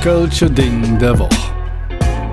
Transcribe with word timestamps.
Kölsche 0.00 0.50
Ding 0.50 0.98
der 0.98 1.18
Woche. 1.18 1.52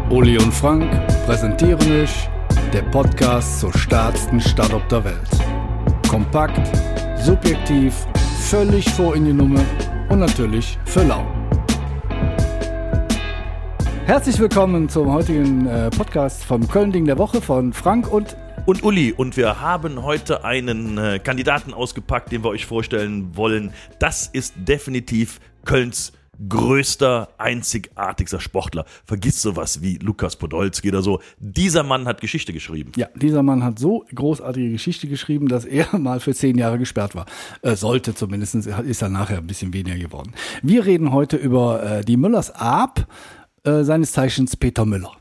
Uli 0.09 0.37
und 0.37 0.53
Frank 0.53 0.89
präsentieren 1.25 2.01
euch 2.01 2.29
der 2.71 2.83
Podcast 2.83 3.59
zur 3.59 3.77
stärksten 3.77 4.39
Stadt 4.39 4.73
auf 4.73 4.87
der 4.87 5.03
Welt. 5.03 5.29
Kompakt, 6.07 6.65
subjektiv, 7.17 7.93
völlig 8.39 8.89
vor 8.91 9.17
in 9.17 9.25
die 9.25 9.33
Nummer 9.33 9.59
und 10.07 10.19
natürlich 10.19 10.77
für 10.85 11.03
lau. 11.03 11.27
Herzlich 14.05 14.39
willkommen 14.39 14.87
zum 14.87 15.11
heutigen 15.11 15.67
äh, 15.67 15.89
Podcast 15.89 16.45
vom 16.45 16.65
Köln-Ding 16.69 17.03
der 17.03 17.17
Woche 17.17 17.41
von 17.41 17.73
Frank 17.73 18.09
und 18.09 18.37
und 18.65 18.81
Uli. 18.83 19.11
Und 19.11 19.35
wir 19.35 19.59
haben 19.59 20.03
heute 20.03 20.45
einen 20.45 20.97
äh, 20.97 21.19
Kandidaten 21.19 21.73
ausgepackt, 21.73 22.31
den 22.31 22.45
wir 22.45 22.49
euch 22.49 22.65
vorstellen 22.65 23.35
wollen. 23.35 23.73
Das 23.99 24.27
ist 24.27 24.53
definitiv 24.55 25.41
Kölns 25.65 26.13
größter, 26.47 27.29
einzigartigster 27.37 28.39
Sportler. 28.39 28.85
Vergiss 29.05 29.41
sowas 29.41 29.81
wie 29.81 29.97
Lukas 29.97 30.35
Podolski 30.35 30.89
oder 30.89 31.01
so. 31.01 31.19
Dieser 31.39 31.83
Mann 31.83 32.07
hat 32.07 32.21
Geschichte 32.21 32.53
geschrieben. 32.53 32.91
Ja, 32.95 33.07
dieser 33.15 33.43
Mann 33.43 33.63
hat 33.63 33.79
so 33.79 34.05
großartige 34.13 34.71
Geschichte 34.71 35.07
geschrieben, 35.07 35.47
dass 35.47 35.65
er 35.65 35.97
mal 35.97 36.19
für 36.19 36.33
zehn 36.33 36.57
Jahre 36.57 36.77
gesperrt 36.77 37.15
war. 37.15 37.25
Äh, 37.61 37.75
sollte 37.75 38.13
zumindest, 38.13 38.55
ist 38.55 39.01
er 39.01 39.09
nachher 39.09 39.37
ein 39.37 39.47
bisschen 39.47 39.73
weniger 39.73 39.97
geworden. 39.97 40.33
Wir 40.61 40.85
reden 40.85 41.11
heute 41.11 41.37
über 41.37 41.83
äh, 41.83 42.05
die 42.05 42.17
Müllers 42.17 42.51
Ab, 42.51 43.07
äh, 43.63 43.83
seines 43.83 44.11
Zeichens 44.11 44.55
Peter 44.55 44.85
Müller. 44.85 45.11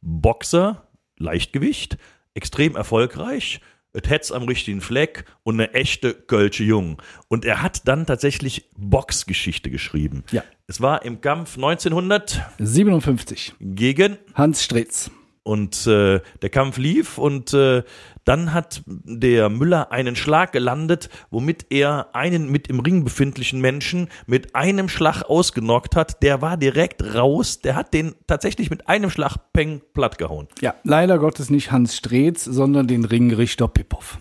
Boxer, 0.00 0.82
Leichtgewicht, 1.18 1.98
extrem 2.34 2.76
erfolgreich 2.76 3.60
es 3.96 4.10
Hetz 4.10 4.30
am 4.30 4.44
richtigen 4.44 4.80
Fleck 4.80 5.24
und 5.42 5.54
eine 5.54 5.74
echte 5.74 6.14
Kölsche 6.14 6.64
Jung. 6.64 7.02
Und 7.28 7.44
er 7.44 7.62
hat 7.62 7.88
dann 7.88 8.06
tatsächlich 8.06 8.70
Boxgeschichte 8.76 9.70
geschrieben. 9.70 10.24
Ja. 10.30 10.44
Es 10.66 10.80
war 10.80 11.04
im 11.04 11.20
Kampf 11.20 11.56
1957 11.56 13.54
gegen 13.60 14.18
Hans 14.34 14.64
Stretz. 14.64 15.10
Und 15.46 15.86
äh, 15.86 16.18
der 16.42 16.50
Kampf 16.50 16.76
lief 16.76 17.18
und 17.18 17.54
äh, 17.54 17.84
dann 18.24 18.52
hat 18.52 18.82
der 18.86 19.48
Müller 19.48 19.92
einen 19.92 20.16
Schlag 20.16 20.50
gelandet, 20.50 21.08
womit 21.30 21.66
er 21.70 22.08
einen 22.16 22.50
mit 22.50 22.66
im 22.66 22.80
Ring 22.80 23.04
befindlichen 23.04 23.60
Menschen 23.60 24.08
mit 24.26 24.56
einem 24.56 24.88
Schlag 24.88 25.22
ausgenockt 25.22 25.94
hat. 25.94 26.20
Der 26.24 26.42
war 26.42 26.56
direkt 26.56 27.14
raus. 27.14 27.60
Der 27.60 27.76
hat 27.76 27.94
den 27.94 28.16
tatsächlich 28.26 28.70
mit 28.70 28.88
einem 28.88 29.08
Schlag 29.08 29.36
Peng 29.52 29.82
platt 29.94 30.18
gehauen. 30.18 30.48
Ja, 30.60 30.74
leider 30.82 31.20
Gottes 31.20 31.48
nicht 31.48 31.70
Hans 31.70 31.96
Streetz, 31.96 32.42
sondern 32.42 32.88
den 32.88 33.04
Ringrichter 33.04 33.68
Pippoff. 33.68 34.18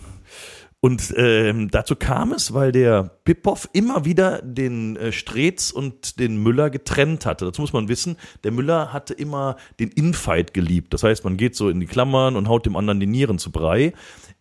Und 0.86 1.16
ähm, 1.18 1.72
dazu 1.72 1.96
kam 1.96 2.32
es, 2.32 2.54
weil 2.54 2.72
der 2.72 3.10
Pippoff 3.24 3.68
immer 3.74 4.06
wieder 4.06 4.40
den 4.44 4.96
äh, 4.98 5.12
Streetz 5.12 5.72
und 5.72 6.20
den 6.20 6.38
Müller 6.38 6.70
getrennt 6.70 7.26
hatte. 7.26 7.46
Dazu 7.46 7.62
muss 7.64 7.74
man 7.74 7.88
wissen, 7.88 8.18
der 8.44 8.52
Müller 8.52 8.94
hatte 8.94 9.16
immer 9.16 9.56
den 9.80 9.90
Infight 9.90 10.54
geliebt. 10.54 10.94
Das 10.94 11.02
heißt, 11.02 11.24
man 11.24 11.38
geht 11.38 11.56
so 11.56 11.70
in 11.70 11.80
die 11.80 11.88
Klammern 11.88 12.36
und 12.36 12.48
haut 12.48 12.68
dem 12.68 12.76
anderen 12.76 13.00
die 13.00 13.08
Nieren 13.08 13.40
zu 13.40 13.52
Brei. 13.52 13.94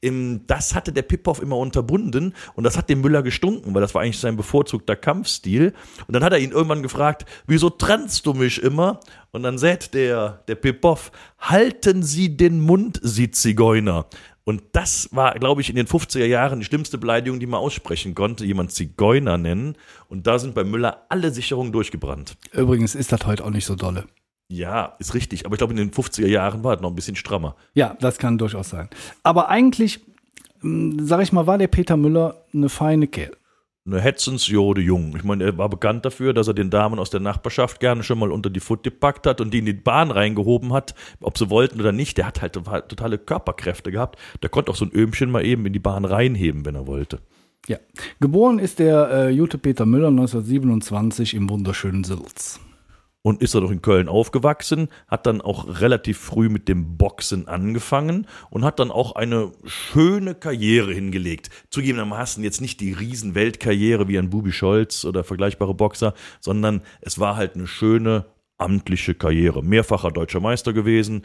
Ähm, 0.02 0.42
das 0.46 0.74
hatte 0.74 0.92
der 0.92 1.00
Pippoff 1.00 1.40
immer 1.40 1.56
unterbunden 1.56 2.34
und 2.56 2.64
das 2.64 2.76
hat 2.76 2.90
dem 2.90 3.00
Müller 3.00 3.22
gestunken, 3.22 3.74
weil 3.74 3.80
das 3.80 3.94
war 3.94 4.02
eigentlich 4.02 4.20
sein 4.20 4.36
bevorzugter 4.36 4.96
Kampfstil. 4.96 5.72
Und 6.06 6.12
dann 6.12 6.22
hat 6.22 6.34
er 6.34 6.40
ihn 6.40 6.52
irgendwann 6.52 6.82
gefragt, 6.82 7.24
wieso 7.46 7.70
trennst 7.70 8.26
du 8.26 8.34
mich 8.34 8.62
immer? 8.62 9.00
Und 9.32 9.44
dann 9.44 9.56
sagt 9.56 9.94
der, 9.94 10.42
der 10.46 10.56
Pippoff, 10.56 11.10
halten 11.38 12.02
Sie 12.02 12.36
den 12.36 12.60
Mund, 12.60 13.00
Sie 13.02 13.30
Zigeuner. 13.30 14.06
Und 14.44 14.62
das 14.72 15.08
war, 15.12 15.34
glaube 15.38 15.62
ich, 15.62 15.70
in 15.70 15.76
den 15.76 15.86
50er 15.86 16.26
Jahren 16.26 16.60
die 16.60 16.66
schlimmste 16.66 16.98
Beleidigung, 16.98 17.40
die 17.40 17.46
man 17.46 17.60
aussprechen 17.60 18.14
konnte, 18.14 18.44
jemand 18.44 18.72
Zigeuner 18.72 19.38
nennen. 19.38 19.76
Und 20.08 20.26
da 20.26 20.38
sind 20.38 20.54
bei 20.54 20.64
Müller 20.64 21.06
alle 21.08 21.30
Sicherungen 21.30 21.72
durchgebrannt. 21.72 22.36
Übrigens 22.52 22.94
ist 22.94 23.10
das 23.10 23.24
heute 23.26 23.44
auch 23.44 23.50
nicht 23.50 23.64
so 23.64 23.74
dolle. 23.74 24.04
Ja, 24.48 24.96
ist 24.98 25.14
richtig. 25.14 25.46
Aber 25.46 25.54
ich 25.54 25.58
glaube, 25.58 25.72
in 25.72 25.78
den 25.78 25.90
50er 25.90 26.26
Jahren 26.26 26.62
war 26.62 26.76
es 26.76 26.82
noch 26.82 26.90
ein 26.90 26.94
bisschen 26.94 27.16
strammer. 27.16 27.56
Ja, 27.72 27.96
das 28.00 28.18
kann 28.18 28.36
durchaus 28.36 28.68
sein. 28.68 28.90
Aber 29.22 29.48
eigentlich, 29.48 30.00
hm, 30.60 30.98
sag 31.06 31.22
ich 31.22 31.32
mal, 31.32 31.46
war 31.46 31.56
der 31.56 31.68
Peter 31.68 31.96
Müller 31.96 32.44
eine 32.52 32.68
feine 32.68 33.06
Kerl 33.06 33.34
eine 33.86 34.00
Hetzensjode 34.00 34.80
Jung. 34.80 35.14
Ich 35.14 35.24
meine, 35.24 35.44
er 35.44 35.58
war 35.58 35.68
bekannt 35.68 36.06
dafür, 36.06 36.32
dass 36.32 36.48
er 36.48 36.54
den 36.54 36.70
Damen 36.70 36.98
aus 36.98 37.10
der 37.10 37.20
Nachbarschaft 37.20 37.80
gerne 37.80 38.02
schon 38.02 38.18
mal 38.18 38.32
unter 38.32 38.48
die 38.48 38.60
Foot 38.60 38.82
gepackt 38.82 39.26
hat 39.26 39.42
und 39.42 39.52
die 39.52 39.58
in 39.58 39.66
die 39.66 39.74
Bahn 39.74 40.10
reingehoben 40.10 40.72
hat, 40.72 40.94
ob 41.20 41.36
sie 41.36 41.50
wollten 41.50 41.80
oder 41.80 41.92
nicht. 41.92 42.16
Der 42.16 42.26
hat 42.26 42.40
halt 42.40 42.54
totale 42.54 43.18
Körperkräfte 43.18 43.92
gehabt. 43.92 44.18
Der 44.42 44.48
konnte 44.48 44.70
auch 44.70 44.76
so 44.76 44.86
ein 44.86 44.92
Öhmchen 44.94 45.30
mal 45.30 45.44
eben 45.44 45.66
in 45.66 45.74
die 45.74 45.80
Bahn 45.80 46.06
reinheben, 46.06 46.64
wenn 46.64 46.74
er 46.76 46.86
wollte. 46.86 47.20
Ja. 47.68 47.78
Geboren 48.20 48.58
ist 48.58 48.78
der 48.78 49.10
äh, 49.10 49.30
Jute 49.30 49.58
Peter 49.58 49.84
Müller 49.84 50.08
1927 50.08 51.34
im 51.34 51.50
wunderschönen 51.50 52.04
Silz 52.04 52.60
und 53.24 53.40
ist 53.40 53.54
er 53.54 53.62
doch 53.62 53.70
in 53.70 53.80
Köln 53.80 54.06
aufgewachsen, 54.06 54.88
hat 55.08 55.26
dann 55.26 55.40
auch 55.40 55.80
relativ 55.80 56.18
früh 56.18 56.50
mit 56.50 56.68
dem 56.68 56.98
Boxen 56.98 57.48
angefangen 57.48 58.26
und 58.50 58.66
hat 58.66 58.78
dann 58.78 58.90
auch 58.90 59.16
eine 59.16 59.50
schöne 59.64 60.34
Karriere 60.34 60.92
hingelegt. 60.92 61.48
Zugegebenermaßen 61.70 62.44
jetzt 62.44 62.60
nicht 62.60 62.80
die 62.80 62.92
Riesenweltkarriere 62.92 64.08
wie 64.08 64.18
ein 64.18 64.28
Bubi 64.28 64.52
Scholz 64.52 65.06
oder 65.06 65.24
vergleichbare 65.24 65.74
Boxer, 65.74 66.12
sondern 66.38 66.82
es 67.00 67.18
war 67.18 67.36
halt 67.36 67.54
eine 67.54 67.66
schöne 67.66 68.26
amtliche 68.58 69.14
Karriere. 69.14 69.64
Mehrfacher 69.64 70.10
deutscher 70.10 70.40
Meister 70.40 70.74
gewesen, 70.74 71.22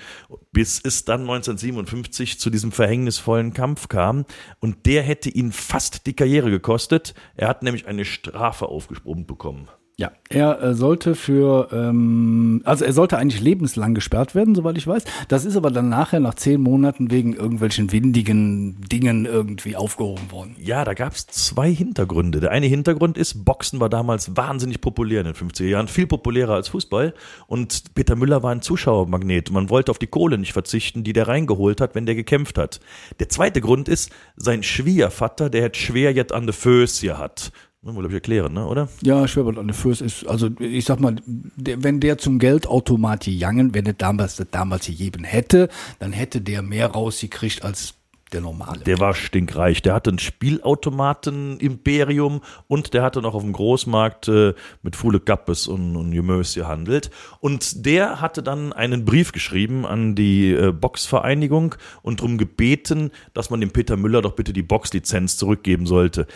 bis 0.54 0.80
es 0.82 1.04
dann 1.04 1.22
1957 1.22 2.40
zu 2.40 2.50
diesem 2.50 2.72
verhängnisvollen 2.72 3.54
Kampf 3.54 3.90
kam. 3.90 4.26
Und 4.62 4.86
der 4.86 5.04
hätte 5.04 5.30
ihn 5.30 5.52
fast 5.52 6.08
die 6.08 6.16
Karriere 6.16 6.50
gekostet. 6.50 7.14
Er 7.36 7.50
hat 7.50 7.62
nämlich 7.62 7.88
eine 7.88 8.06
Strafe 8.06 8.68
aufgesprungen 8.68 9.28
bekommen. 9.28 9.68
Ja, 10.00 10.14
er 10.30 10.64
äh, 10.64 10.74
sollte 10.76 11.14
für, 11.14 11.68
ähm, 11.74 12.62
also 12.64 12.86
er 12.86 12.94
sollte 12.94 13.18
eigentlich 13.18 13.42
lebenslang 13.42 13.94
gesperrt 13.94 14.34
werden, 14.34 14.56
soweit 14.56 14.78
ich 14.78 14.88
weiß. 14.88 15.04
Das 15.28 15.44
ist 15.44 15.58
aber 15.58 15.72
dann 15.72 15.90
nachher 15.90 16.22
nach 16.22 16.36
zehn 16.36 16.62
Monaten 16.62 17.12
wegen 17.12 17.34
irgendwelchen 17.34 17.92
windigen 17.92 18.80
Dingen 18.80 19.26
irgendwie 19.26 19.76
aufgehoben 19.76 20.32
worden. 20.32 20.56
Ja, 20.58 20.86
da 20.86 20.94
gab 20.94 21.12
es 21.12 21.28
zwei 21.28 21.70
Hintergründe. 21.70 22.40
Der 22.40 22.52
eine 22.52 22.68
Hintergrund 22.68 23.18
ist, 23.18 23.44
Boxen 23.44 23.82
war 23.82 23.90
damals 23.90 24.38
wahnsinnig 24.38 24.80
populär 24.80 25.20
in 25.20 25.26
den 25.26 25.36
50er 25.36 25.66
Jahren, 25.66 25.90
viel 25.90 26.08
populärer 26.08 26.54
als 26.54 26.70
Fußball. 26.70 27.14
Und 27.48 27.94
Peter 27.94 28.16
Müller 28.16 28.42
war 28.42 28.54
ein 28.54 28.62
Zuschauermagnet. 28.62 29.52
Man 29.52 29.70
wollte 29.70 29.92
auf 29.92 30.00
die 30.00 30.08
Kohle 30.08 30.38
nicht 30.38 30.54
verzichten, 30.54 31.04
die 31.04 31.12
der 31.12 31.28
reingeholt 31.28 31.82
hat, 31.82 31.94
wenn 31.94 32.06
der 32.06 32.16
gekämpft 32.16 32.58
hat. 32.58 32.80
Der 33.20 33.28
zweite 33.28 33.59
Grund 33.59 33.90
ist, 33.90 34.12
sein 34.38 34.64
Schwiegervater, 34.64 35.50
der 35.50 35.66
hat 35.66 35.76
schwer 35.76 36.14
jetzt 36.14 36.32
an 36.32 36.46
der 36.46 36.54
Föß 36.54 37.04
hat. 37.18 37.52
Muss 37.81 37.94
man, 37.94 38.01
glaube 38.01 38.09
ich, 38.09 38.16
erklären, 38.16 38.53
ne? 38.53 38.67
oder? 38.67 38.90
Ja, 39.01 39.25
Schwebert 39.25 39.57
an 39.57 39.67
der 39.67 39.73
Fürst 39.73 40.01
ist, 40.01 40.28
also 40.28 40.50
ich 40.59 40.84
sag 40.84 41.00
mal, 41.00 41.16
der, 41.25 41.81
wenn 41.81 42.01
der 42.01 42.17
zum 42.17 42.38
Geldautomat 42.38 43.23
gegangen, 43.23 43.73
wenn 43.73 43.85
er 43.85 43.94
damals 43.94 44.35
das 44.35 44.47
damals 44.51 44.88
gegeben 44.88 45.23
hätte, 45.23 45.69
dann 46.00 46.12
hätte 46.12 46.41
der 46.41 46.62
mehr 46.62 46.88
rausgekriegt 46.88 47.63
als 47.63 47.94
der 48.34 48.41
normale. 48.41 48.81
Der 48.81 49.00
war 49.00 49.13
stinkreich. 49.13 49.81
Der 49.81 49.94
hatte 49.94 50.12
ein 50.12 50.19
Spielautomaten-Imperium 50.19 52.41
und 52.67 52.94
der 52.94 53.01
hatte 53.01 53.22
noch 53.22 53.34
auf 53.34 53.44
dem 53.44 53.53
Großmarkt 53.53 54.28
äh, 54.28 54.53
mit 54.84 54.97
Fule 54.97 55.19
Gappes 55.19 55.67
und, 55.67 55.96
und 55.96 56.11
Gemös 56.11 56.53
gehandelt. 56.56 57.11
Und 57.40 57.85
der 57.85 58.22
hatte 58.22 58.41
dann 58.44 58.73
einen 58.73 59.06
Brief 59.06 59.31
geschrieben 59.31 59.85
an 59.85 60.16
die 60.16 60.51
äh, 60.51 60.72
Boxvereinigung 60.72 61.75
und 62.01 62.19
darum 62.19 62.38
gebeten, 62.38 63.11
dass 63.34 63.50
man 63.50 63.61
dem 63.61 63.72
Peter 63.72 63.97
Müller 63.97 64.22
doch 64.22 64.34
bitte 64.34 64.53
die 64.53 64.61
Boxlizenz 64.63 65.38
zurückgeben 65.38 65.88
sollte. 65.88 66.28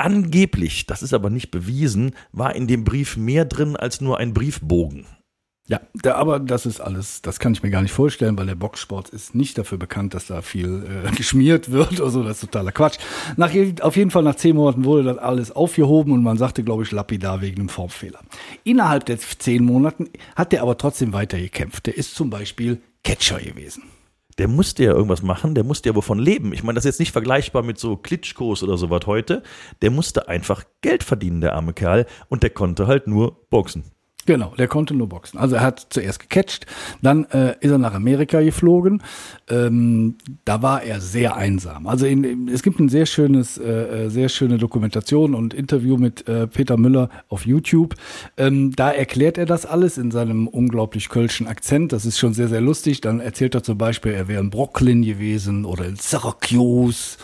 Angeblich, 0.00 0.86
das 0.86 1.02
ist 1.02 1.12
aber 1.12 1.28
nicht 1.28 1.50
bewiesen, 1.50 2.12
war 2.32 2.56
in 2.56 2.66
dem 2.66 2.84
Brief 2.84 3.18
mehr 3.18 3.44
drin 3.44 3.76
als 3.76 4.00
nur 4.00 4.16
ein 4.16 4.32
Briefbogen. 4.32 5.04
Ja, 5.68 5.82
da, 5.92 6.14
aber 6.14 6.40
das 6.40 6.64
ist 6.64 6.80
alles, 6.80 7.20
das 7.20 7.38
kann 7.38 7.52
ich 7.52 7.62
mir 7.62 7.68
gar 7.68 7.82
nicht 7.82 7.92
vorstellen, 7.92 8.38
weil 8.38 8.46
der 8.46 8.54
Boxsport 8.54 9.10
ist 9.10 9.34
nicht 9.34 9.58
dafür 9.58 9.76
bekannt, 9.76 10.14
dass 10.14 10.26
da 10.26 10.40
viel 10.40 11.04
äh, 11.04 11.10
geschmiert 11.16 11.70
wird 11.70 12.00
oder 12.00 12.08
so, 12.08 12.22
das 12.22 12.36
ist 12.36 12.50
totaler 12.50 12.72
Quatsch. 12.72 12.96
Nach, 13.36 13.50
auf 13.82 13.96
jeden 13.96 14.10
Fall 14.10 14.22
nach 14.22 14.36
zehn 14.36 14.56
Monaten 14.56 14.86
wurde 14.86 15.04
das 15.04 15.18
alles 15.18 15.52
aufgehoben 15.52 16.12
und 16.12 16.22
man 16.22 16.38
sagte, 16.38 16.64
glaube 16.64 16.84
ich, 16.84 16.92
lapidar 16.92 17.42
wegen 17.42 17.60
einem 17.60 17.68
Formfehler. 17.68 18.20
Innerhalb 18.64 19.04
der 19.04 19.18
zehn 19.18 19.62
Monaten 19.66 20.08
hat 20.34 20.52
der 20.52 20.62
aber 20.62 20.78
trotzdem 20.78 21.12
weiter 21.12 21.38
gekämpft. 21.38 21.84
Der 21.86 21.98
ist 21.98 22.14
zum 22.14 22.30
Beispiel 22.30 22.80
Catcher 23.04 23.38
gewesen 23.38 23.82
der 24.40 24.48
musste 24.48 24.84
ja 24.84 24.92
irgendwas 24.92 25.20
machen, 25.20 25.54
der 25.54 25.64
musste 25.64 25.90
ja 25.90 25.94
wovon 25.94 26.18
leben. 26.18 26.54
Ich 26.54 26.62
meine, 26.62 26.76
das 26.76 26.86
ist 26.86 26.94
jetzt 26.94 27.00
nicht 27.00 27.12
vergleichbar 27.12 27.62
mit 27.62 27.78
so 27.78 27.98
Klitschkos 27.98 28.62
oder 28.62 28.78
sowas 28.78 29.02
heute. 29.04 29.42
Der 29.82 29.90
musste 29.90 30.28
einfach 30.28 30.64
Geld 30.80 31.04
verdienen, 31.04 31.42
der 31.42 31.52
arme 31.52 31.74
Kerl, 31.74 32.06
und 32.30 32.42
der 32.42 32.48
konnte 32.48 32.86
halt 32.86 33.06
nur 33.06 33.46
boxen. 33.50 33.84
Genau, 34.26 34.52
der 34.58 34.68
konnte 34.68 34.94
nur 34.94 35.08
boxen. 35.08 35.38
Also 35.38 35.56
er 35.56 35.62
hat 35.62 35.86
zuerst 35.90 36.20
gecatcht, 36.20 36.66
dann 37.00 37.24
äh, 37.30 37.54
ist 37.60 37.70
er 37.70 37.78
nach 37.78 37.94
Amerika 37.94 38.40
geflogen. 38.42 39.02
Ähm, 39.48 40.16
da 40.44 40.62
war 40.62 40.82
er 40.82 41.00
sehr 41.00 41.36
einsam. 41.36 41.86
Also 41.86 42.04
in, 42.04 42.48
es 42.48 42.62
gibt 42.62 42.80
ein 42.80 42.90
sehr 42.90 43.06
schönes, 43.06 43.56
äh, 43.56 44.04
äh, 44.04 44.08
sehr 44.10 44.28
schöne 44.28 44.58
Dokumentation 44.58 45.34
und 45.34 45.54
Interview 45.54 45.96
mit 45.96 46.28
äh, 46.28 46.46
Peter 46.46 46.76
Müller 46.76 47.08
auf 47.28 47.46
YouTube. 47.46 47.94
Ähm, 48.36 48.76
da 48.76 48.90
erklärt 48.90 49.38
er 49.38 49.46
das 49.46 49.64
alles 49.64 49.96
in 49.96 50.10
seinem 50.10 50.48
unglaublich 50.48 51.08
kölschen 51.08 51.46
Akzent. 51.46 51.92
Das 51.92 52.04
ist 52.04 52.18
schon 52.18 52.34
sehr, 52.34 52.48
sehr 52.48 52.60
lustig. 52.60 53.00
Dann 53.00 53.20
erzählt 53.20 53.54
er 53.54 53.62
zum 53.62 53.78
Beispiel, 53.78 54.12
er 54.12 54.28
wäre 54.28 54.42
in 54.42 54.50
Brooklyn 54.50 55.02
gewesen 55.02 55.64
oder 55.64 55.86
in 55.86 55.96
Syracuse. 55.96 57.16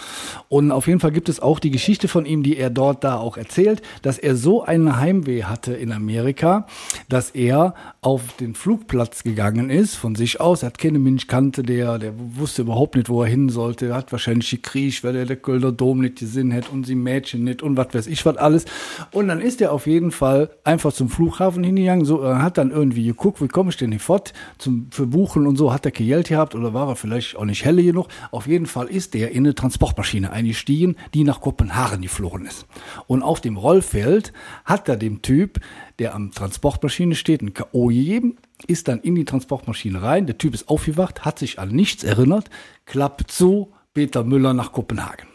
Und 0.48 0.72
auf 0.72 0.86
jeden 0.86 1.00
Fall 1.00 1.12
gibt 1.12 1.28
es 1.28 1.40
auch 1.40 1.58
die 1.58 1.70
Geschichte 1.70 2.08
von 2.08 2.24
ihm, 2.24 2.42
die 2.42 2.56
er 2.56 2.70
dort 2.70 3.04
da 3.04 3.16
auch 3.18 3.36
erzählt, 3.36 3.82
dass 4.00 4.18
er 4.18 4.34
so 4.34 4.64
einen 4.64 4.98
Heimweh 4.98 5.44
hatte 5.44 5.74
in 5.74 5.92
Amerika 5.92 6.66
dass 7.08 7.30
er 7.30 7.74
auf 8.00 8.34
den 8.38 8.54
Flugplatz 8.54 9.22
gegangen 9.22 9.70
ist, 9.70 9.94
von 9.94 10.14
sich 10.14 10.40
aus. 10.40 10.62
Er 10.62 10.66
hat 10.66 10.78
keine 10.78 10.98
Mensch 10.98 11.26
kannte, 11.26 11.62
der, 11.62 11.98
der 11.98 12.12
wusste 12.16 12.62
überhaupt 12.62 12.96
nicht, 12.96 13.08
wo 13.08 13.22
er 13.22 13.28
hin 13.28 13.48
sollte. 13.48 13.86
Er 13.86 13.94
hat 13.94 14.12
wahrscheinlich 14.12 14.50
gekriegt, 14.50 15.04
weil 15.04 15.16
er 15.16 15.26
der 15.26 15.36
Kölner 15.36 15.72
Dom 15.72 16.00
nicht 16.00 16.18
gesehen 16.18 16.52
hat 16.52 16.70
und 16.70 16.86
sie 16.86 16.94
Mädchen 16.94 17.44
nicht 17.44 17.62
und 17.62 17.76
was 17.76 17.92
weiß 17.92 18.06
ich 18.06 18.24
was 18.26 18.36
alles. 18.36 18.64
Und 19.12 19.28
dann 19.28 19.40
ist 19.40 19.60
er 19.60 19.72
auf 19.72 19.86
jeden 19.86 20.10
Fall 20.10 20.50
einfach 20.64 20.92
zum 20.92 21.08
Flughafen 21.08 21.64
hingegangen, 21.64 22.04
so, 22.04 22.20
er 22.20 22.42
hat 22.42 22.58
dann 22.58 22.70
irgendwie 22.70 23.04
geguckt, 23.04 23.40
wie 23.40 23.48
komme 23.48 23.70
ich 23.70 23.76
denn 23.76 23.90
hier 23.90 24.00
fort 24.00 24.32
zum, 24.58 24.88
für 24.90 25.06
Buchen 25.06 25.46
und 25.46 25.56
so, 25.56 25.72
hat 25.72 25.84
er 25.84 25.92
kein 25.92 26.06
Geld 26.06 26.28
gehabt 26.28 26.54
oder 26.54 26.74
war 26.74 26.88
er 26.88 26.96
vielleicht 26.96 27.36
auch 27.36 27.44
nicht 27.44 27.64
helle 27.64 27.82
genug. 27.82 28.08
Auf 28.30 28.46
jeden 28.46 28.66
Fall 28.66 28.86
ist 28.86 29.14
der 29.14 29.32
in 29.32 29.38
eine 29.38 29.54
Transportmaschine 29.54 30.30
eingestiegen, 30.30 30.96
die 31.14 31.24
nach 31.24 31.40
Kopenhagen 31.40 32.02
geflogen 32.02 32.46
ist. 32.46 32.66
Und 33.06 33.22
auf 33.22 33.40
dem 33.40 33.56
Rollfeld 33.56 34.32
hat 34.64 34.88
er 34.88 34.96
dem 34.96 35.22
Typ, 35.22 35.60
der 35.98 36.14
am 36.14 36.32
Transportmaschine 36.32 37.14
steht, 37.14 37.42
ein 37.42 37.54
K.O. 37.54 37.86
gegeben, 37.86 38.36
ist 38.66 38.88
dann 38.88 39.00
in 39.00 39.14
die 39.14 39.24
Transportmaschine 39.24 40.02
rein. 40.02 40.26
Der 40.26 40.38
Typ 40.38 40.54
ist 40.54 40.68
aufgewacht, 40.68 41.24
hat 41.24 41.38
sich 41.38 41.58
an 41.58 41.70
nichts 41.70 42.04
erinnert, 42.04 42.50
klappt 42.84 43.30
zu, 43.30 43.72
Peter 43.94 44.24
Müller 44.24 44.52
nach 44.52 44.72
Kopenhagen. 44.72 45.26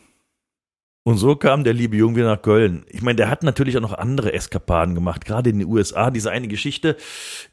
Und 1.03 1.17
so 1.17 1.35
kam 1.35 1.63
der 1.63 1.73
liebe 1.73 1.97
Junge 1.97 2.17
wieder 2.17 2.35
nach 2.35 2.43
Köln. 2.43 2.85
Ich 2.87 3.01
meine, 3.01 3.15
der 3.15 3.27
hat 3.27 3.41
natürlich 3.41 3.75
auch 3.75 3.81
noch 3.81 3.93
andere 3.93 4.33
Eskapaden 4.33 4.93
gemacht, 4.93 5.25
gerade 5.25 5.49
in 5.49 5.57
den 5.57 5.67
USA. 5.67 6.11
Diese 6.11 6.29
eine 6.29 6.47
Geschichte 6.47 6.95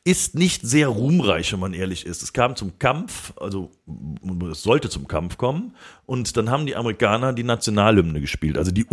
ist 0.05 0.35
nicht 0.35 0.67
sehr 0.67 0.89
ruhmreich, 0.89 1.51
wenn 1.55 1.61
man 1.61 1.73
ehrlich 1.73 2.05
ist. 2.05 2.23
Es 2.23 2.35
kam 2.35 2.57
zum 2.57 2.79
Kampf, 2.79 3.33
also 3.39 3.71
es 4.51 4.63
sollte 4.63 4.91
zum 4.91 5.09
Kampf 5.09 5.39
kommen. 5.39 5.75
Und 6.05 6.37
dann 6.37 6.51
haben 6.51 6.67
die 6.67 6.77
Amerikaner 6.77 7.33
die 7.33 7.43
Nationalhymne 7.43 8.21
gespielt, 8.21 8.59
also 8.59 8.71
die 8.71 8.85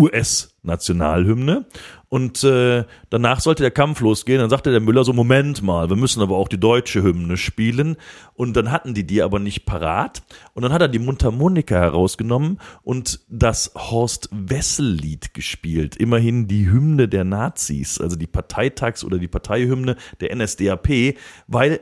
US-Nationalhymne. 0.65 1.65
Und 2.09 2.43
äh, 2.43 2.85
danach 3.09 3.39
sollte 3.41 3.63
der 3.63 3.71
Kampf 3.71 3.99
losgehen. 3.99 4.39
Dann 4.39 4.49
sagte 4.49 4.71
der 4.71 4.79
Müller 4.79 5.03
so, 5.03 5.11
Moment 5.11 5.61
mal, 5.61 5.89
wir 5.89 5.97
müssen 5.97 6.21
aber 6.21 6.37
auch 6.37 6.47
die 6.47 6.59
deutsche 6.59 7.03
Hymne 7.03 7.37
spielen. 7.37 7.97
Und 8.33 8.55
dann 8.55 8.71
hatten 8.71 8.93
die 8.93 9.05
die 9.05 9.21
aber 9.21 9.39
nicht 9.39 9.65
parat. 9.65 10.23
Und 10.53 10.63
dann 10.63 10.71
hat 10.71 10.81
er 10.81 10.87
die 10.87 10.99
Mundharmonika 10.99 11.75
herausgenommen 11.75 12.59
und 12.83 13.21
das 13.29 13.71
Horst 13.75 14.29
Wessel-Lied 14.31 15.33
gespielt. 15.33 15.95
Immerhin 15.95 16.47
die 16.47 16.69
Hymne 16.69 17.07
der 17.07 17.23
Nazis, 17.23 17.99
also 17.99 18.15
die 18.15 18.27
Parteitags- 18.27 19.03
oder 19.03 19.17
die 19.17 19.27
Parteihymne 19.27 19.97
der 20.21 20.35
NSDAP, 20.35 21.15
weil 21.47 21.81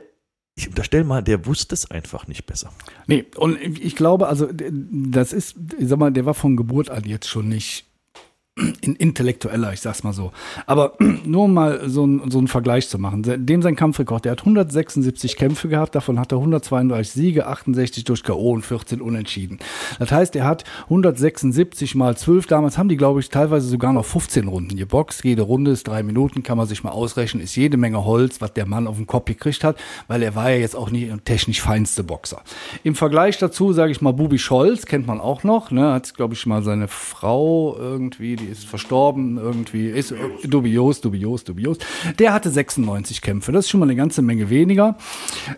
ich 0.56 0.68
unterstelle 0.68 1.04
mal, 1.04 1.22
der 1.22 1.46
wusste 1.46 1.74
es 1.74 1.90
einfach 1.90 2.28
nicht 2.28 2.46
besser. 2.46 2.72
Nee, 3.06 3.26
und 3.36 3.60
ich 3.60 3.96
glaube, 3.96 4.28
also 4.28 4.48
das 4.52 5.32
ist, 5.32 5.56
ich 5.78 5.88
sag 5.88 5.98
mal, 5.98 6.12
der 6.12 6.26
war 6.26 6.34
von 6.34 6.56
Geburt 6.56 6.90
an 6.90 7.04
jetzt 7.04 7.28
schon 7.28 7.48
nicht 7.48 7.86
in 8.56 8.94
intellektueller, 8.94 9.72
ich 9.72 9.80
sag's 9.80 10.04
mal 10.04 10.12
so. 10.12 10.30
Aber 10.66 10.94
nur 11.24 11.44
um 11.44 11.54
mal 11.54 11.88
so, 11.88 12.06
ein, 12.06 12.30
so 12.30 12.38
einen 12.38 12.46
Vergleich 12.46 12.88
zu 12.88 12.98
machen. 12.98 13.22
Dem 13.46 13.62
sein 13.62 13.74
Kampfrekord, 13.74 14.24
der 14.24 14.32
hat 14.32 14.40
176 14.40 15.36
Kämpfe 15.36 15.68
gehabt, 15.68 15.94
davon 15.96 16.20
hat 16.20 16.30
er 16.30 16.38
132 16.38 17.12
Siege, 17.12 17.46
68 17.46 18.04
durch 18.04 18.22
K.O. 18.22 18.52
und 18.52 18.64
14 18.64 19.00
Unentschieden. 19.00 19.58
Das 19.98 20.12
heißt, 20.12 20.36
er 20.36 20.44
hat 20.44 20.62
176 20.84 21.96
mal 21.96 22.16
12, 22.16 22.46
damals 22.46 22.78
haben 22.78 22.88
die, 22.88 22.96
glaube 22.96 23.18
ich, 23.18 23.28
teilweise 23.28 23.66
sogar 23.66 23.92
noch 23.92 24.04
15 24.04 24.46
Runden 24.46 24.76
geboxt. 24.76 25.24
Jede 25.24 25.42
Runde 25.42 25.72
ist 25.72 25.88
drei 25.88 26.04
Minuten, 26.04 26.44
kann 26.44 26.56
man 26.56 26.68
sich 26.68 26.84
mal 26.84 26.90
ausrechnen, 26.90 27.42
ist 27.42 27.56
jede 27.56 27.76
Menge 27.76 28.04
Holz, 28.04 28.40
was 28.40 28.52
der 28.52 28.66
Mann 28.66 28.86
auf 28.86 28.96
den 28.96 29.08
Kopf 29.08 29.24
gekriegt 29.24 29.64
hat, 29.64 29.76
weil 30.06 30.22
er 30.22 30.36
war 30.36 30.50
ja 30.50 30.58
jetzt 30.58 30.76
auch 30.76 30.90
nicht 30.90 31.24
technisch 31.24 31.60
feinste 31.60 32.04
Boxer. 32.04 32.42
Im 32.84 32.94
Vergleich 32.94 33.36
dazu, 33.38 33.72
sage 33.72 33.90
ich 33.90 34.00
mal, 34.00 34.12
Bubi 34.12 34.38
Scholz, 34.38 34.86
kennt 34.86 35.08
man 35.08 35.20
auch 35.20 35.42
noch, 35.42 35.72
ne, 35.72 35.92
hat, 35.92 36.14
glaube 36.14 36.34
ich, 36.34 36.46
mal 36.46 36.62
seine 36.62 36.86
Frau 36.86 37.76
irgendwie, 37.76 38.43
die 38.44 38.50
ist 38.50 38.64
verstorben, 38.64 39.38
irgendwie, 39.38 39.88
ist 39.88 40.12
äh, 40.12 40.16
dubios, 40.44 41.00
dubios, 41.00 41.44
dubios. 41.44 41.78
Der 42.18 42.32
hatte 42.32 42.50
96 42.50 43.22
Kämpfe, 43.22 43.52
das 43.52 43.66
ist 43.66 43.70
schon 43.70 43.80
mal 43.80 43.86
eine 43.86 43.96
ganze 43.96 44.22
Menge 44.22 44.50
weniger. 44.50 44.96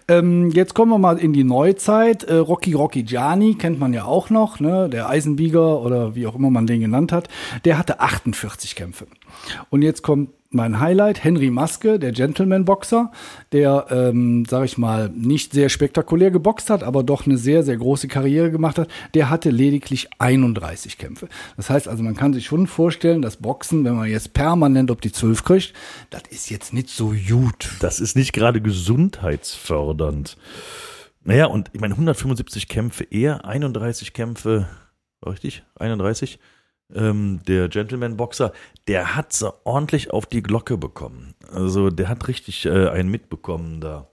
Ähm, 0.08 0.50
jetzt 0.50 0.74
kommen 0.74 0.92
wir 0.92 0.98
mal 0.98 1.18
in 1.18 1.32
die 1.32 1.44
Neuzeit. 1.44 2.24
Äh, 2.24 2.36
Rocky 2.36 2.72
Rocky 2.72 3.02
Gianni 3.02 3.54
kennt 3.54 3.78
man 3.78 3.92
ja 3.92 4.04
auch 4.04 4.30
noch, 4.30 4.60
ne? 4.60 4.88
der 4.88 5.08
Eisenbieger 5.08 5.80
oder 5.80 6.14
wie 6.14 6.26
auch 6.26 6.34
immer 6.34 6.50
man 6.50 6.66
den 6.66 6.80
genannt 6.80 7.12
hat. 7.12 7.28
Der 7.64 7.78
hatte 7.78 8.00
48 8.00 8.74
Kämpfe. 8.74 9.06
Und 9.70 9.82
jetzt 9.82 10.02
kommt 10.02 10.30
mein 10.50 10.80
Highlight, 10.80 11.22
Henry 11.24 11.50
Maske, 11.50 11.98
der 11.98 12.12
Gentleman-Boxer, 12.12 13.10
der, 13.52 13.86
ähm, 13.90 14.44
sag 14.48 14.64
ich 14.64 14.78
mal, 14.78 15.08
nicht 15.10 15.52
sehr 15.52 15.68
spektakulär 15.68 16.30
geboxt 16.30 16.70
hat, 16.70 16.82
aber 16.82 17.02
doch 17.02 17.26
eine 17.26 17.38
sehr, 17.38 17.62
sehr 17.62 17.76
große 17.76 18.08
Karriere 18.08 18.50
gemacht 18.50 18.78
hat, 18.78 18.88
der 19.14 19.30
hatte 19.30 19.50
lediglich 19.50 20.08
31 20.18 20.98
Kämpfe. 20.98 21.28
Das 21.56 21.70
heißt 21.70 21.88
also, 21.88 22.02
man 22.02 22.16
kann 22.16 22.32
sich 22.32 22.46
schon 22.46 22.66
vorstellen, 22.66 23.22
dass 23.22 23.36
Boxen, 23.36 23.84
wenn 23.84 23.96
man 23.96 24.08
jetzt 24.08 24.32
permanent 24.32 24.90
auf 24.90 25.00
die 25.00 25.12
12 25.12 25.44
kriegt, 25.44 25.72
das 26.10 26.22
ist 26.30 26.50
jetzt 26.50 26.72
nicht 26.72 26.88
so 26.88 27.14
gut. 27.28 27.70
Das 27.80 28.00
ist 28.00 28.16
nicht 28.16 28.32
gerade 28.32 28.60
gesundheitsfördernd. 28.60 30.36
Naja, 31.24 31.46
und 31.46 31.70
ich 31.72 31.80
meine, 31.80 31.94
175 31.94 32.68
Kämpfe 32.68 33.04
eher, 33.04 33.44
31 33.44 34.12
Kämpfe, 34.12 34.68
richtig? 35.26 35.64
31? 35.74 36.38
Ähm, 36.94 37.40
der 37.46 37.68
Gentleman-Boxer, 37.68 38.52
der 38.88 39.16
hat 39.16 39.32
so 39.32 39.52
ordentlich 39.64 40.10
auf 40.10 40.26
die 40.26 40.42
Glocke 40.42 40.76
bekommen. 40.76 41.34
Also 41.52 41.90
der 41.90 42.08
hat 42.08 42.28
richtig 42.28 42.66
äh, 42.66 42.88
einen 42.88 43.10
mitbekommen 43.10 43.80
da. 43.80 44.08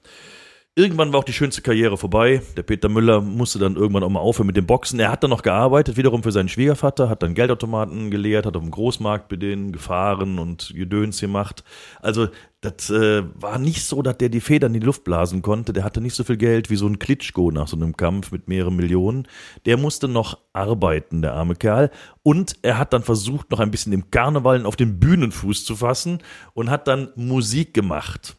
Irgendwann 0.75 1.13
war 1.13 1.19
auch 1.19 1.23
die 1.23 1.33
schönste 1.33 1.61
Karriere 1.61 1.97
vorbei. 1.99 2.41
Der 2.57 2.63
Peter 2.63 2.89
Müller 2.89 3.21
musste 3.21 3.59
dann 3.59 3.75
irgendwann 3.75 4.01
auch 4.01 4.09
mal 4.09 4.21
aufhören 4.21 4.47
mit 4.47 4.57
dem 4.57 4.65
Boxen. 4.65 4.99
Er 4.99 5.11
hat 5.11 5.21
dann 5.21 5.29
noch 5.29 5.43
gearbeitet, 5.43 5.97
wiederum 5.97 6.23
für 6.23 6.31
seinen 6.31 6.49
Schwiegervater, 6.49 7.09
hat 7.09 7.21
dann 7.21 7.35
Geldautomaten 7.35 8.09
geleert, 8.09 8.47
hat 8.47 8.55
auf 8.55 8.63
dem 8.63 8.71
Großmarkt 8.71 9.29
mit 9.29 9.43
denen 9.43 9.71
gefahren 9.71 10.39
und 10.39 10.73
Gedöns 10.75 11.19
gemacht. 11.19 11.63
Also 12.01 12.27
das 12.61 12.89
äh, 12.89 13.21
war 13.35 13.59
nicht 13.59 13.85
so, 13.85 14.01
dass 14.01 14.17
der 14.17 14.29
die 14.29 14.41
Federn 14.41 14.73
in 14.73 14.79
die 14.79 14.85
Luft 14.87 15.03
blasen 15.03 15.43
konnte. 15.43 15.73
Der 15.73 15.83
hatte 15.83 16.01
nicht 16.01 16.15
so 16.15 16.23
viel 16.23 16.37
Geld 16.37 16.71
wie 16.71 16.75
so 16.75 16.87
ein 16.87 16.97
Klitschko 16.97 17.51
nach 17.51 17.67
so 17.67 17.75
einem 17.75 17.95
Kampf 17.95 18.31
mit 18.31 18.47
mehreren 18.47 18.75
Millionen. 18.75 19.27
Der 19.67 19.77
musste 19.77 20.07
noch 20.07 20.39
arbeiten, 20.53 21.21
der 21.21 21.35
arme 21.35 21.53
Kerl. 21.55 21.91
Und 22.23 22.55
er 22.63 22.79
hat 22.79 22.93
dann 22.93 23.03
versucht, 23.03 23.51
noch 23.51 23.59
ein 23.59 23.69
bisschen 23.69 23.93
im 23.93 24.09
Karneval 24.09 24.65
auf 24.65 24.75
den 24.75 24.99
Bühnenfuß 24.99 25.65
zu 25.65 25.75
fassen 25.75 26.23
und 26.55 26.71
hat 26.71 26.87
dann 26.87 27.09
Musik 27.15 27.75
gemacht. 27.75 28.37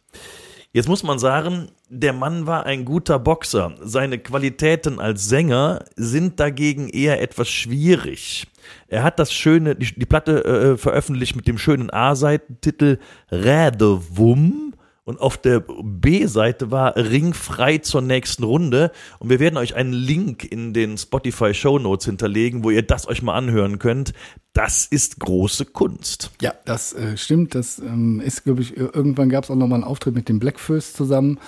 Jetzt 0.74 0.88
muss 0.88 1.04
man 1.04 1.20
sagen, 1.20 1.68
der 1.88 2.12
Mann 2.12 2.48
war 2.48 2.66
ein 2.66 2.84
guter 2.84 3.20
Boxer. 3.20 3.76
Seine 3.80 4.18
Qualitäten 4.18 4.98
als 4.98 5.28
Sänger 5.28 5.84
sind 5.94 6.40
dagegen 6.40 6.88
eher 6.88 7.22
etwas 7.22 7.48
schwierig. 7.48 8.48
Er 8.88 9.04
hat 9.04 9.20
das 9.20 9.32
schöne, 9.32 9.76
die, 9.76 9.94
die 9.94 10.04
Platte 10.04 10.44
äh, 10.44 10.76
veröffentlicht 10.76 11.36
mit 11.36 11.46
dem 11.46 11.58
schönen 11.58 11.92
A-Seitentitel 11.92 12.98
Rädewum 13.30 14.73
und 15.04 15.20
auf 15.20 15.36
der 15.36 15.60
B-Seite 15.60 16.70
war 16.70 16.96
Ring 16.96 17.34
frei 17.34 17.78
zur 17.78 18.00
nächsten 18.00 18.42
Runde. 18.42 18.90
Und 19.18 19.28
wir 19.28 19.38
werden 19.38 19.58
euch 19.58 19.74
einen 19.74 19.92
Link 19.92 20.50
in 20.50 20.72
den 20.72 20.96
Spotify 20.96 21.52
Show 21.52 21.78
Notes 21.78 22.06
hinterlegen, 22.06 22.64
wo 22.64 22.70
ihr 22.70 22.82
das 22.82 23.06
euch 23.06 23.20
mal 23.20 23.34
anhören 23.34 23.78
könnt. 23.78 24.14
Das 24.54 24.86
ist 24.86 25.20
große 25.20 25.66
Kunst. 25.66 26.30
Ja, 26.40 26.54
das 26.64 26.94
äh, 26.94 27.18
stimmt. 27.18 27.54
Das 27.54 27.78
ähm, 27.80 28.20
ist, 28.20 28.44
glaube 28.44 28.62
ich, 28.62 28.76
irgendwann 28.76 29.28
gab 29.28 29.44
es 29.44 29.50
auch 29.50 29.56
nochmal 29.56 29.76
einen 29.76 29.84
Auftritt 29.84 30.14
mit 30.14 30.30
dem 30.30 30.38
Blackfist 30.38 30.96
zusammen, 30.96 31.38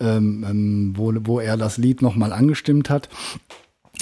ähm, 0.00 0.46
ähm, 0.48 0.92
wo, 0.96 1.12
wo 1.24 1.38
er 1.38 1.58
das 1.58 1.76
Lied 1.76 2.00
nochmal 2.00 2.32
angestimmt 2.32 2.88
hat. 2.88 3.10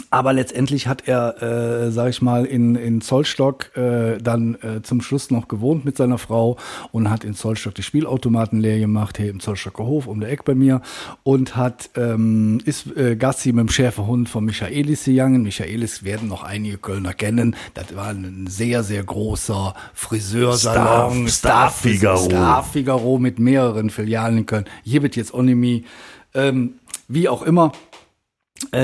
Aber 0.08 0.32
letztendlich 0.32 0.86
hat 0.86 1.06
er, 1.06 1.42
äh, 1.42 1.90
sag 1.90 2.08
ich 2.10 2.22
mal, 2.22 2.44
in, 2.44 2.74
in 2.74 3.00
Zollstock 3.00 3.76
äh, 3.76 4.18
dann 4.18 4.56
äh, 4.56 4.82
zum 4.82 5.02
Schluss 5.02 5.30
noch 5.30 5.48
gewohnt 5.48 5.84
mit 5.84 5.96
seiner 5.96 6.18
Frau 6.18 6.56
und 6.92 7.10
hat 7.10 7.24
in 7.24 7.34
Zollstock 7.34 7.74
die 7.74 7.82
Spielautomaten 7.82 8.60
leer 8.60 8.78
gemacht, 8.78 9.18
hier 9.18 9.30
im 9.30 9.40
Zollstocker 9.40 9.84
Hof 9.84 10.06
um 10.06 10.20
der 10.20 10.30
Eck 10.30 10.44
bei 10.44 10.54
mir 10.54 10.80
und 11.22 11.56
hat 11.56 11.90
ähm, 11.96 12.60
ist 12.64 12.96
äh, 12.96 13.16
Gassi 13.16 13.52
mit 13.52 13.66
dem 13.66 13.68
Schäferhund 13.68 14.28
von 14.28 14.44
Michaelis 14.44 15.04
gegangen. 15.04 15.42
Michaelis 15.42 16.02
werden 16.02 16.28
noch 16.28 16.42
einige 16.42 16.78
Kölner 16.78 17.12
kennen. 17.12 17.54
Das 17.74 17.94
war 17.94 18.08
ein 18.08 18.46
sehr, 18.48 18.82
sehr 18.82 19.02
großer 19.02 19.74
Friseursalon. 19.94 21.28
Star, 21.28 21.70
Star 21.70 21.70
Figaro. 21.70 22.24
Star 22.24 22.62
Figaro 22.64 23.18
mit 23.18 23.38
mehreren 23.38 23.90
Filialen 23.90 24.38
in 24.38 24.46
Köln. 24.46 24.64
Hier 24.82 25.02
wird 25.02 25.16
jetzt 25.16 25.34
Onimi. 25.34 25.84
Ähm, 26.32 26.74
wie 27.08 27.28
auch 27.28 27.42
immer, 27.42 27.72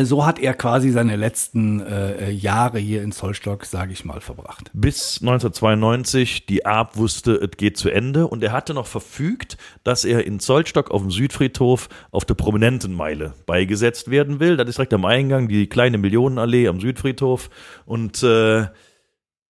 so 0.02 0.24
hat 0.24 0.38
er 0.38 0.54
quasi 0.54 0.90
seine 0.90 1.16
letzten 1.16 1.80
äh, 1.80 2.30
Jahre 2.30 2.78
hier 2.78 3.02
in 3.02 3.12
Zollstock, 3.12 3.64
sage 3.64 3.92
ich 3.92 4.04
mal, 4.04 4.20
verbracht. 4.20 4.70
Bis 4.72 5.20
1992, 5.20 6.46
die 6.46 6.64
Arp 6.66 6.96
wusste, 6.96 7.34
es 7.34 7.56
geht 7.56 7.76
zu 7.76 7.90
Ende 7.90 8.26
und 8.26 8.42
er 8.42 8.52
hatte 8.52 8.74
noch 8.74 8.86
verfügt, 8.86 9.56
dass 9.84 10.04
er 10.04 10.26
in 10.26 10.40
Zollstock 10.40 10.90
auf 10.90 11.02
dem 11.02 11.10
Südfriedhof 11.10 11.88
auf 12.10 12.24
der 12.24 12.34
Prominentenmeile 12.34 13.34
beigesetzt 13.44 14.10
werden 14.10 14.40
will. 14.40 14.56
Das 14.56 14.68
ist 14.68 14.78
direkt 14.78 14.94
am 14.94 15.04
Eingang, 15.04 15.48
die 15.48 15.68
kleine 15.68 15.98
Millionenallee 15.98 16.68
am 16.68 16.80
Südfriedhof 16.80 17.50
und 17.84 18.22
äh, 18.22 18.66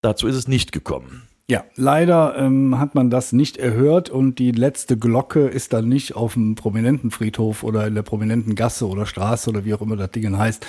dazu 0.03 0.27
ist 0.27 0.37
es 0.37 0.49
nicht 0.49 0.73
gekommen. 0.73 1.26
Ja, 1.49 1.63
leider 1.77 2.37
ähm, 2.37 2.81
hat 2.81 2.97
man 2.97 3.09
das 3.09 3.33
nicht 3.33 3.57
erhört 3.57 4.11
und 4.11 4.41
die 4.41 4.51
letzte 4.51 4.99
Glocke 4.99 5.47
ist 5.47 5.73
dann 5.73 5.89
nicht 5.89 6.17
auf 6.17 6.33
dem 6.33 6.57
prominenten 6.57 7.13
Friedhof 7.13 7.63
oder 7.63 7.87
in 7.87 7.95
der 7.95 8.03
prominenten 8.03 8.57
Gasse 8.57 8.89
oder 8.89 9.07
Straße 9.07 9.49
oder 9.51 9.65
wie 9.65 9.73
auch 9.73 9.81
immer 9.81 9.95
das 9.95 10.11
Ding 10.11 10.37
heißt, 10.37 10.67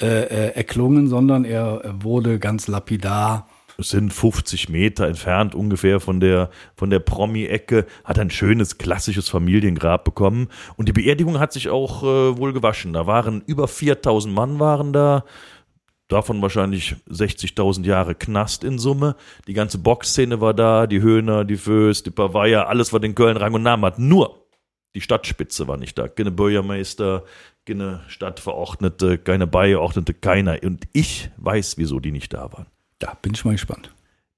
äh, 0.00 0.06
äh, 0.06 0.54
erklungen, 0.54 1.08
sondern 1.08 1.44
er 1.44 1.94
wurde 2.02 2.38
ganz 2.38 2.68
lapidar 2.68 3.46
es 3.76 3.90
sind 3.90 4.12
50 4.12 4.68
Meter 4.68 5.08
entfernt 5.08 5.54
ungefähr 5.54 5.98
von 5.98 6.20
der, 6.20 6.50
von 6.76 6.90
der 6.90 7.00
Promi-Ecke, 7.00 7.86
hat 8.04 8.18
ein 8.18 8.30
schönes 8.30 8.78
klassisches 8.78 9.28
Familiengrab 9.28 10.04
bekommen. 10.04 10.48
Und 10.76 10.88
die 10.88 10.92
Beerdigung 10.92 11.40
hat 11.40 11.52
sich 11.52 11.68
auch 11.68 12.04
äh, 12.04 12.38
wohl 12.38 12.52
gewaschen. 12.52 12.92
Da 12.92 13.06
waren 13.06 13.42
über 13.46 13.66
4000 13.66 14.32
Mann 14.32 14.60
waren 14.60 14.92
da. 14.92 15.24
Davon 16.08 16.42
wahrscheinlich 16.42 16.96
60.000 17.08 17.84
Jahre 17.84 18.14
Knast 18.14 18.62
in 18.62 18.78
Summe. 18.78 19.16
Die 19.46 19.54
ganze 19.54 19.78
Boxszene 19.78 20.40
war 20.40 20.52
da, 20.52 20.86
die 20.86 21.00
Höhner, 21.00 21.44
die 21.44 21.56
Föß, 21.56 22.02
die 22.02 22.10
Bavaria, 22.10 22.64
alles, 22.64 22.92
was 22.92 23.00
den 23.00 23.14
Köln 23.14 23.38
Rang 23.38 23.54
und 23.54 23.62
Namen 23.62 23.84
hat. 23.84 23.98
Nur 23.98 24.44
die 24.94 25.00
Stadtspitze 25.00 25.66
war 25.66 25.76
nicht 25.76 25.98
da. 25.98 26.06
Keine 26.08 26.30
Bürgermeister, 26.30 27.24
keine 27.66 28.02
Stadtverordnete, 28.08 29.18
keine 29.18 29.46
Beigeordnete, 29.46 30.12
keiner. 30.14 30.58
Und 30.62 30.86
ich 30.92 31.30
weiß, 31.38 31.78
wieso 31.78 32.00
die 32.00 32.12
nicht 32.12 32.32
da 32.34 32.52
waren. 32.52 32.66
Da 32.98 33.14
bin 33.20 33.32
ich 33.34 33.44
mal 33.44 33.52
gespannt. 33.52 33.92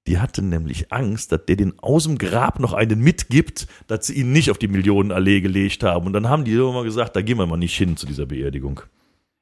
Die 0.07 0.21
hatten 0.21 0.49
nämlich 0.49 0.93
Angst, 0.93 1.33
dass 1.33 1.47
der 1.47 1.57
den 1.57 1.79
aus 1.81 2.05
dem 2.05 2.17
Grab 2.17 2.61
noch 2.61 2.75
einen 2.75 3.01
mitgibt, 3.01 3.67
dass 3.89 4.07
sie 4.07 4.15
ihn 4.15 4.31
nicht 4.31 4.53
auf 4.53 4.59
die 4.59 4.69
Millionenallee 4.69 5.41
gelegt 5.41 5.83
haben. 5.83 6.07
Und 6.07 6.13
dann 6.13 6.29
haben 6.29 6.45
die 6.45 6.53
immer 6.53 6.85
gesagt, 6.85 7.17
da 7.17 7.23
gehen 7.23 7.39
wir 7.39 7.47
mal 7.47 7.57
nicht 7.57 7.77
hin 7.77 7.97
zu 7.97 8.07
dieser 8.07 8.27
Beerdigung. 8.27 8.83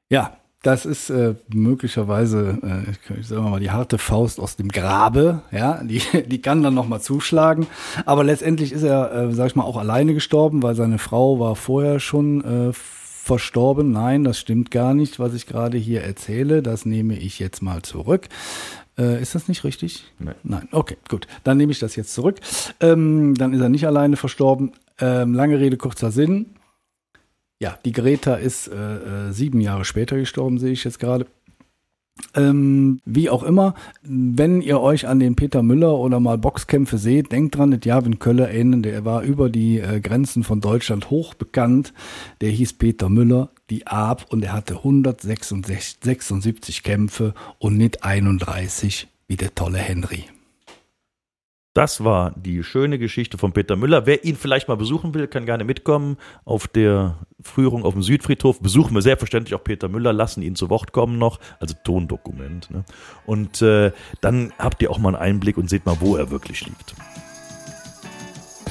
Ja, 0.09 0.37
das 0.65 0.85
ist 0.85 1.11
äh, 1.11 1.35
möglicherweise, 1.53 2.57
äh, 2.63 3.19
ich 3.19 3.27
sag 3.27 3.39
mal, 3.39 3.59
die 3.59 3.69
harte 3.69 3.99
Faust 3.99 4.39
aus 4.39 4.55
dem 4.55 4.69
Grabe, 4.69 5.43
ja, 5.51 5.83
die, 5.83 6.01
die 6.27 6.41
kann 6.41 6.63
dann 6.63 6.73
nochmal 6.73 7.01
zuschlagen. 7.01 7.67
Aber 8.05 8.23
letztendlich 8.23 8.71
ist 8.71 8.81
er, 8.81 9.13
äh, 9.13 9.31
sag 9.31 9.47
ich 9.47 9.55
mal, 9.55 9.63
auch 9.63 9.77
alleine 9.77 10.15
gestorben, 10.15 10.63
weil 10.63 10.73
seine 10.73 10.97
Frau 10.97 11.39
war 11.39 11.55
vorher 11.55 11.99
schon 11.99 12.43
äh, 12.43 12.73
verstorben. 12.73 13.91
Nein, 13.91 14.23
das 14.23 14.39
stimmt 14.39 14.71
gar 14.71 14.95
nicht, 14.95 15.19
was 15.19 15.35
ich 15.35 15.45
gerade 15.45 15.77
hier 15.77 16.01
erzähle. 16.01 16.63
Das 16.63 16.85
nehme 16.85 17.15
ich 17.15 17.37
jetzt 17.37 17.61
mal 17.61 17.83
zurück. 17.83 18.27
Äh, 18.97 19.21
ist 19.21 19.35
das 19.35 19.47
nicht 19.47 19.63
richtig? 19.65 20.05
Nein. 20.17 20.35
Nein. 20.43 20.67
Okay, 20.71 20.97
gut. 21.09 21.27
Dann 21.43 21.57
nehme 21.57 21.73
ich 21.73 21.79
das 21.79 21.95
jetzt 21.95 22.13
zurück. 22.13 22.39
Ähm, 22.79 23.35
dann 23.35 23.53
ist 23.53 23.61
er 23.61 23.69
nicht 23.69 23.85
alleine 23.85 24.17
verstorben. 24.17 24.71
Ähm, 24.99 25.35
lange 25.35 25.59
Rede, 25.59 25.77
kurzer 25.77 26.09
Sinn. 26.09 26.55
Ja, 27.59 27.77
die 27.85 27.93
Greta 27.93 28.35
ist 28.35 28.67
äh, 28.67 29.27
äh, 29.27 29.31
sieben 29.31 29.61
Jahre 29.61 29.85
später 29.85 30.17
gestorben, 30.17 30.59
sehe 30.59 30.73
ich 30.73 30.83
jetzt 30.83 30.99
gerade. 30.99 31.25
Ähm, 32.33 33.01
wie 33.05 33.29
auch 33.29 33.43
immer, 33.43 33.75
wenn 34.01 34.61
ihr 34.61 34.79
euch 34.79 35.05
an 35.07 35.19
den 35.19 35.35
Peter 35.35 35.61
Müller 35.63 35.97
oder 35.97 36.21
mal 36.21 36.37
Boxkämpfe 36.37 36.97
seht, 36.97 37.33
denkt 37.33 37.57
dran, 37.57 37.71
das 37.71 37.81
Javin 37.83 38.19
Köller 38.19 38.47
erinnern, 38.47 38.83
der 38.83 39.03
war 39.03 39.23
über 39.23 39.49
die 39.49 39.79
äh, 39.79 39.99
Grenzen 39.99 40.43
von 40.43 40.61
Deutschland 40.61 41.09
hoch 41.09 41.33
bekannt. 41.33 41.93
Der 42.39 42.51
hieß 42.51 42.73
Peter 42.73 43.09
Müller, 43.09 43.49
die 43.69 43.85
Ab 43.87 44.27
und 44.29 44.43
er 44.43 44.53
hatte 44.53 44.77
176 44.77 46.83
Kämpfe 46.83 47.33
und 47.59 47.75
nicht 47.77 48.05
31 48.05 49.09
wie 49.27 49.35
der 49.35 49.53
tolle 49.53 49.79
Henry. 49.79 50.23
Das 51.75 52.05
war 52.05 52.31
die 52.37 52.63
schöne 52.63 52.97
Geschichte 52.97 53.37
von 53.37 53.51
Peter 53.51 53.75
Müller. 53.75 54.05
Wer 54.05 54.23
ihn 54.23 54.37
vielleicht 54.37 54.69
mal 54.69 54.77
besuchen 54.77 55.13
will, 55.13 55.27
kann 55.27 55.45
gerne 55.45 55.65
mitkommen. 55.65 56.15
Auf 56.45 56.69
der 56.69 57.17
Führung 57.41 57.83
auf 57.83 57.93
dem 57.93 58.01
Südfriedhof 58.01 58.61
besuchen 58.61 58.95
wir 58.95 59.01
selbstverständlich 59.01 59.55
auch 59.55 59.63
Peter 59.63 59.89
Müller, 59.89 60.13
lassen 60.13 60.41
ihn 60.41 60.55
zu 60.55 60.69
Wort 60.69 60.93
kommen 60.93 61.17
noch, 61.17 61.37
also 61.59 61.75
Tondokument. 61.83 62.71
Ne? 62.71 62.85
Und 63.25 63.61
äh, 63.61 63.91
dann 64.21 64.53
habt 64.57 64.81
ihr 64.81 64.89
auch 64.89 64.99
mal 64.99 65.09
einen 65.09 65.33
Einblick 65.33 65.57
und 65.57 65.69
seht 65.69 65.85
mal, 65.85 65.97
wo 65.99 66.15
er 66.15 66.31
wirklich 66.31 66.65
liegt. 66.65 66.95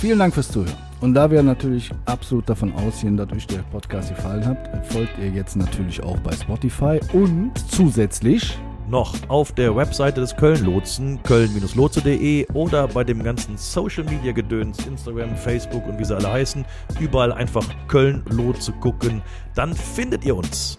Vielen 0.00 0.18
Dank 0.18 0.32
fürs 0.32 0.50
Zuhören. 0.50 0.72
Und 1.02 1.12
da 1.12 1.30
wir 1.30 1.42
natürlich 1.42 1.90
absolut 2.06 2.48
davon 2.48 2.72
ausgehen, 2.72 3.18
dass 3.18 3.30
euch 3.32 3.46
der 3.46 3.58
Podcast 3.70 4.16
gefallen 4.16 4.46
hat, 4.46 4.86
folgt 4.90 5.18
ihr 5.18 5.28
jetzt 5.28 5.56
natürlich 5.56 6.02
auch 6.02 6.18
bei 6.20 6.32
Spotify 6.32 6.98
und 7.12 7.52
zusätzlich 7.68 8.58
noch 8.88 9.14
auf 9.28 9.52
der 9.52 9.74
Webseite 9.74 10.20
des 10.20 10.36
Köln-Lotsen, 10.36 11.22
köln-lotse.de 11.22 12.46
oder 12.52 12.88
bei 12.88 13.04
dem 13.04 13.22
ganzen 13.22 13.56
Social-Media-Gedöns, 13.56 14.86
Instagram, 14.86 15.36
Facebook 15.36 15.86
und 15.86 15.98
wie 15.98 16.04
sie 16.04 16.16
alle 16.16 16.30
heißen, 16.30 16.64
überall 17.00 17.32
einfach 17.32 17.66
Köln-Lotse 17.88 18.72
gucken, 18.80 19.22
dann 19.54 19.74
findet 19.74 20.24
ihr 20.24 20.36
uns. 20.36 20.78